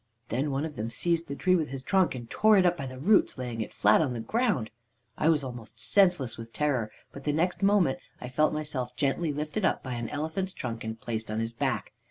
Then 0.29 0.49
one 0.49 0.65
of 0.65 0.77
them 0.77 0.89
seized 0.89 1.27
the 1.27 1.35
tree 1.35 1.55
with 1.55 1.69
his 1.69 1.83
trunk, 1.83 2.15
and 2.15 2.27
tore 2.27 2.57
it 2.57 2.65
up 2.65 2.75
by 2.75 2.87
the 2.87 2.97
roots, 2.97 3.37
laying 3.37 3.61
it 3.61 3.71
flat 3.71 4.01
on 4.01 4.13
the 4.13 4.19
ground. 4.19 4.71
"I 5.15 5.29
was 5.29 5.43
almost 5.43 5.79
senseless 5.79 6.39
with 6.39 6.51
terror, 6.51 6.91
but 7.11 7.23
the 7.23 7.31
next 7.31 7.61
moment 7.61 7.99
I 8.19 8.27
felt 8.27 8.51
myself 8.51 8.95
gently 8.95 9.31
lifted 9.31 9.63
up 9.63 9.83
by 9.83 9.93
an 9.93 10.09
elephant's 10.09 10.53
trunk, 10.53 10.83
and 10.83 10.99
placed 10.99 11.29
on 11.29 11.39
his 11.39 11.53
back. 11.53 11.93